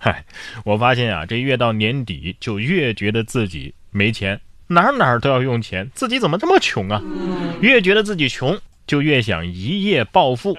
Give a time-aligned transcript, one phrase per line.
[0.02, 0.24] 嗨，
[0.64, 7.02] 我发现啊，这越到年底就越觉得自己没钱，哪儿哪儿都要用钱，自己怎么这么穷啊？
[7.60, 10.56] 越觉得自己穷，就越想一夜暴富。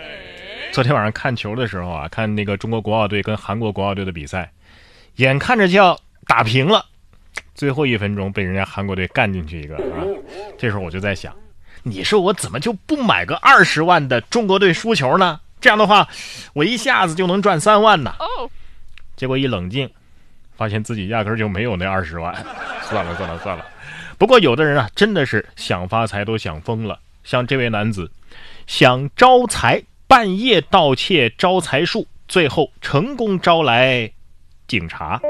[0.71, 4.51] 昨天晚上看球的时候啊，看那个中国国奥队跟韩国国奥队的比赛，
[5.15, 6.85] 眼看着就要打平了，
[7.55, 10.05] 最后一分钟被人家韩国队干进去一个啊！
[10.55, 11.33] 这时候我就在想，
[11.81, 15.39] 你说我怎么就不买个二十万的中国队输球呢？
[15.59, 16.07] 这样的话，
[16.53, 18.15] 我一下子就能赚三万呢。
[19.15, 19.89] 结果一冷静，
[20.55, 22.33] 发现自己压根就没有那二十万。
[22.83, 23.65] 算了算了算了。
[24.17, 26.99] 不过有的人啊，真的是想发财都想疯了。
[27.23, 28.11] 像这位男子，
[28.67, 34.11] 想招财，半夜盗窃招财树，最后成功招来
[34.67, 35.21] 警察。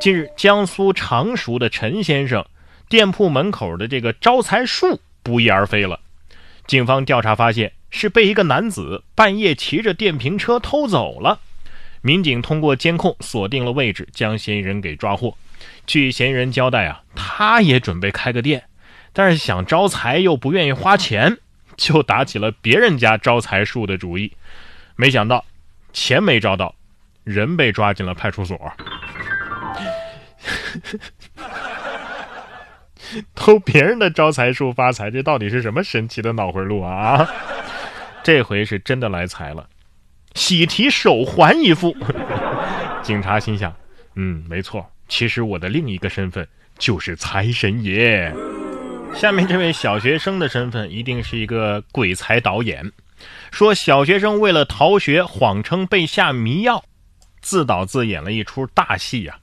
[0.00, 2.44] 近日，江苏常熟的陈先生
[2.88, 6.00] 店铺门口的这个招财树不翼而飞了。
[6.66, 11.40] 警方调查发现，是被一个男子半夜骑着电瓶车偷走了。
[12.02, 15.36] 民警通过监控锁定了位置，将嫌疑人给抓获。
[15.86, 18.64] 据嫌疑人交代啊，他也准备开个店，
[19.12, 21.38] 但是想招财又不愿意花钱，
[21.76, 24.32] 就打起了别人家招财树的主意。
[24.96, 25.44] 没想到，
[25.92, 26.74] 钱没招到，
[27.24, 28.58] 人被抓进了派出所。
[33.34, 37.28] 偷别人的招财树发财，这到底是什么神奇的脑回路啊？
[38.22, 39.68] 这回是真的来财了。
[40.36, 41.96] 喜提手环一副，
[43.02, 43.74] 警察心想：
[44.14, 46.46] 嗯，没错，其实我的另一个身份
[46.78, 48.32] 就是财神爷。
[49.14, 52.92] 下面这位小学生的身份一定是一个鬼才导演。
[53.50, 56.84] 说小学生为了逃学，谎称被下迷药，
[57.40, 59.38] 自导自演了一出大戏呀。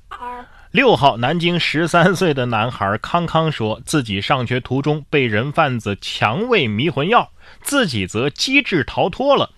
[0.69, 7.31] 六号，南京十三岁的男孩康康说自己上学途中被人贩子强喂迷魂药，
[7.63, 9.49] 自己则机智逃脱了。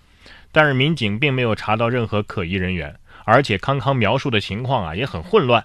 [0.56, 5.62] 但是民警并没有查到任何可疑人员，而且康康描述的情况啊也很混乱。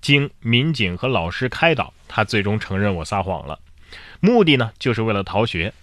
[0.00, 3.58] 经民警和老师开导，他最终承认我撒谎了，
[4.20, 5.74] 目的呢就是为了逃学。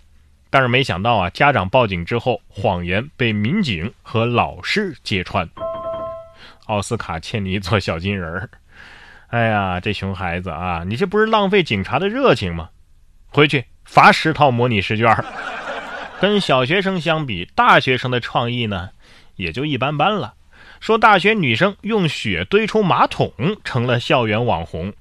[0.50, 5.48] 但是没想到啊，家长报警之后，谎言被民警和老师揭穿。
[6.66, 8.50] 奥斯卡欠你一座小金人儿。
[9.30, 12.70] 哎呀，这熊孩子啊，你这不是浪费警察的热情吗？
[13.28, 15.16] 回去罚十套模拟试卷。
[16.19, 18.90] 跟小学生相比，大学生的创意呢，
[19.38, 20.34] 也就一般般了。
[20.81, 23.31] 说大学女生用雪堆出马桶，
[23.63, 24.94] 成了校园网红，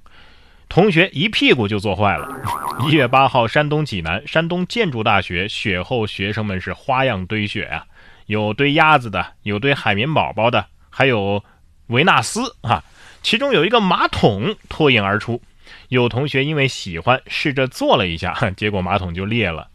[0.69, 2.27] 同学一屁股就坐坏了。
[2.87, 7.85] 一月八号，山东济南山东建筑大学雪后，学生们是花样堆雪啊，
[8.27, 11.43] 有堆鸭子的，有堆海绵宝宝的，还有
[11.87, 12.83] 维纳斯啊。
[13.21, 15.41] 其中有一个马桶脱颖而出，
[15.89, 19.67] 有同学因为喜欢，试着坐了一下，结果马桶就裂了。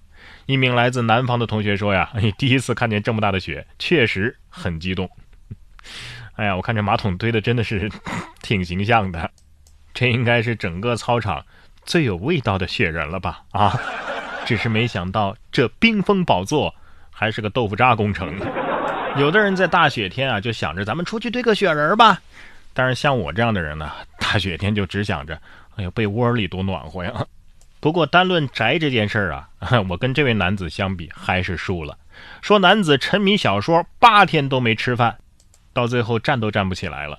[0.46, 5.08] 一名来自南方的同学说：“呀， 第一次看见这么大的雪，确实很激动。
[6.36, 7.90] 哎呀，我看这马桶堆的真的是
[8.42, 9.30] 挺形象的，
[9.94, 11.44] 这应该是整个操场
[11.84, 13.42] 最有味道的雪人了吧？
[13.52, 13.72] 啊，
[14.44, 16.74] 只是没想到这冰封宝座
[17.10, 18.34] 还是个豆腐渣工程。
[19.16, 22.20] 有的人在大雪天啊，就想着咱们出去堆个雪人吧，
[22.72, 25.40] 但是像我这样的人呢，大雪天就只想着，
[25.76, 27.12] 哎呀，被窝里多暖和呀。”
[27.84, 29.50] 不过单论宅这件事儿啊，
[29.90, 31.98] 我跟这位男子相比还是输了。
[32.40, 35.18] 说男子沉迷小说八天都没吃饭，
[35.74, 37.18] 到最后站都站不起来了。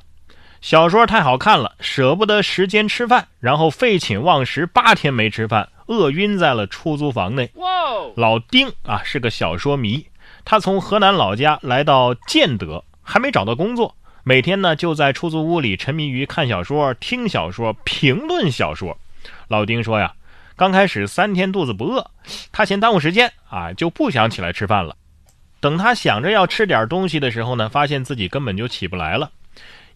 [0.61, 7.51] 小说太好看了，舍不得时间吃饭，然后废寝忘食八天没吃饭，饿晕在了出租房内。
[8.15, 10.07] 老丁啊是个小说迷，
[10.45, 18.97] 他从河南老家来到建德，还没找到工作，每天呢就在出租屋里沉迷于看小说、听小说、评论小说。
[19.47, 20.15] 老丁说呀。
[20.55, 22.09] 刚开始三天肚子不饿，
[22.51, 24.95] 他嫌耽误时间啊，就不想起来吃饭了。
[25.59, 29.29] 等他想着要吃点东西的时候呢，发现自己根本就起不来了。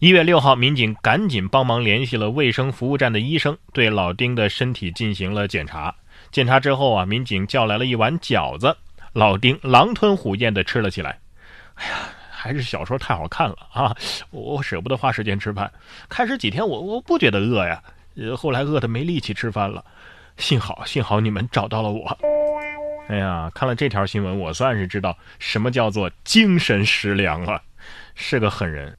[0.00, 5.94] 一月六号，民警赶紧帮忙联系了卫生服务站的医生，对老丁的身体进行了检查。
[6.30, 8.76] 检查之后啊，民警叫来了一碗饺子，
[9.12, 11.18] 老丁狼吞虎咽地吃了起来。
[11.76, 11.94] 哎呀，
[12.30, 13.96] 还是小说太好看了啊！
[14.30, 15.70] 我舍不得花时间吃饭。
[16.08, 17.82] 开始几天我我不觉得饿呀，
[18.16, 19.82] 呃，后来饿得没力气吃饭了。
[20.40, 22.18] 幸好，幸好你们找到了我。
[23.08, 27.62] 哎呀，看了这条新闻，我算是知道什么叫做精神食粮了。
[28.14, 28.96] 是个狠人，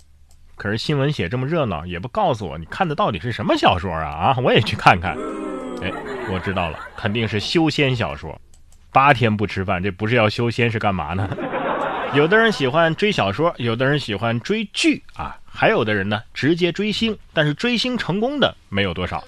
[0.56, 4.08] 可是新闻写这么热闹，也不告诉我你看的到底是什么小说啊？
[4.10, 5.18] 啊，我也去看看。
[5.82, 5.92] 哎，
[6.32, 8.40] 我知道了，肯定是修仙小说。
[8.92, 11.28] 八天不吃饭，这不是要修仙是干嘛呢？
[12.14, 19.24] 有的人喜欢追小说，有的人喜欢追剧啊，还有的人呢直接追星，但是追星成功的没有多少。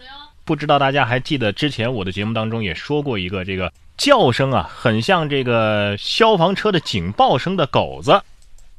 [0.46, 8.22] 不知道大家还记得之前我的节目当中也说过一个这个叫声啊，很像这个消防车的警报声的狗子，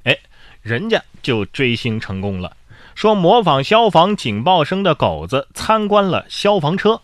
[0.03, 0.19] 哎，
[0.61, 2.57] 人家就追星成功了。
[2.95, 7.01] 说模仿消防警报声的狗子参观了消防车。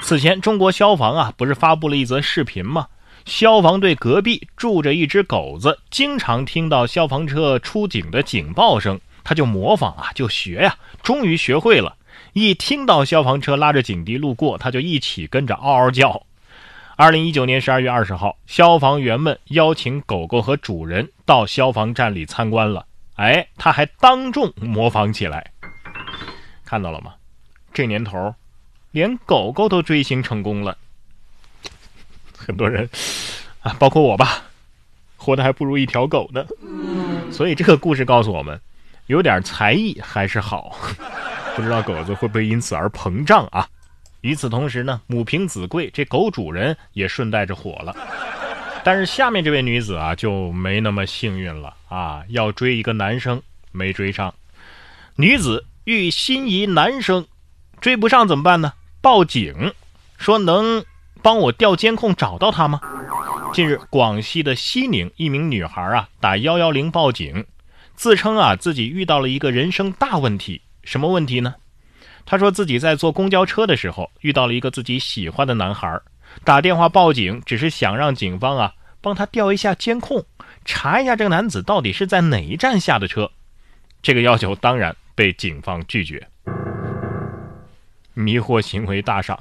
[0.00, 2.86] 此前，中国消防啊不是发布了一则视频吗？
[3.24, 11.96] 消防队隔壁住着一只狗子，经常听到消防车出警的警报声，他就模仿啊，就学呀，终于学会了。
[12.32, 16.22] 一听到消防车拉着警笛路过，他就一起跟着嗷嗷叫。
[16.96, 22.86] 二零一九年十二月二十号，消防员们邀请狗狗和主人到消防站里参观了。
[23.16, 25.50] 哎，他还当众模仿起来，
[26.64, 27.14] 看到了吗？
[27.72, 28.34] 这年头，
[28.92, 30.76] 连狗狗都追星成功了。
[32.36, 32.88] 很多人
[33.60, 34.42] 啊，包括我吧，
[35.16, 36.46] 活得还不如一条狗呢。
[37.30, 38.58] 所以这个故事告诉我们，
[39.06, 40.74] 有点才艺还是好。
[41.56, 43.66] 不知道狗子会不会因此而膨胀啊？
[44.20, 47.96] 与此同时呢，母凭子贵，这狗主人也顺带着火了。
[48.84, 53.42] 但是下面这位女子啊就没那么幸运了啊，要追一个男生
[53.72, 54.32] 没追上。
[55.16, 57.26] 女子遇心仪男生
[57.80, 58.74] 追不上怎么办呢？
[59.00, 59.72] 报警，
[60.18, 60.84] 说能
[61.22, 62.80] 帮我调监控找到他吗？
[63.54, 67.46] 近日，广西的西宁一名女孩啊打幺幺零报警，
[67.94, 71.56] 自称啊自己遇到了一个人生大问题，什么问题呢？
[72.24, 76.00] 她说自己在坐公交车的时候遇到了一个自己喜欢的男孩。
[76.44, 80.24] 打电话报警，只是想让警方啊帮他调一下监控，
[80.64, 83.30] 查一下这个男子到底是在哪一站下的车。
[84.00, 86.26] 这个要求当然被警方拒绝。
[88.14, 89.38] 迷惑行为大赏，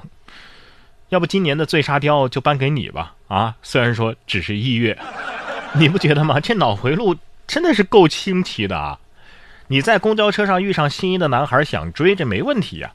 [1.10, 3.16] 要不今年的最沙雕就颁给你吧？
[3.28, 4.98] 啊，虽然说只是一月，
[5.74, 6.40] 你不觉得吗？
[6.40, 7.16] 这脑回路
[7.48, 9.00] 真的是够清奇的啊！
[9.68, 12.92] 你在公交车上遇上心仪的男孩想追，这没问题呀。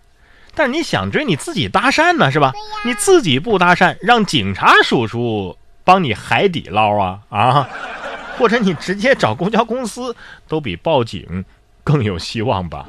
[0.54, 2.52] 但是你想追你自己搭讪呢，是吧？
[2.84, 7.68] 你自己不搭讪，让警察叔叔帮你海底捞啊啊！
[8.36, 10.14] 或者你直接找公交公司，
[10.48, 11.44] 都比报警
[11.84, 12.86] 更有希望吧？